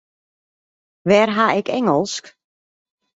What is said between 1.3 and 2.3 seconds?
ha ik Ingelsk?